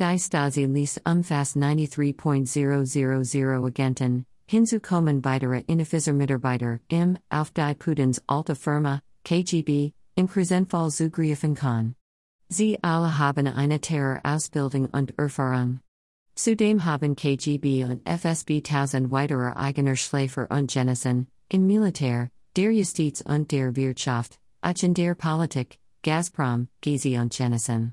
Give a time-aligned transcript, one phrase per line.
[0.00, 5.62] Die Stasi ließ umfasst 93.000 Agenten, hinzu hinzukommen weitere
[6.12, 11.94] Mitarbeiter im, auf die Putins alte Firma, KGB, im Krisenfall zugreifen kann.
[12.48, 15.78] Sie alle haben eine Terror-Ausbildung und Erfahrung.
[16.34, 23.20] Zudem haben KGB und FSB tausend weitere eigener Schläfer und Genessen, im Militär, der Justiz
[23.20, 27.92] und der Wirtschaft, auch in der Politik, Gazprom, Gysi und Genessen.